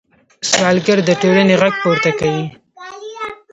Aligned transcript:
سوالګر 0.49 0.99
د 1.05 1.09
ټولنې 1.21 1.55
غږ 1.61 1.73
پورته 1.83 2.11
کوي 2.19 2.45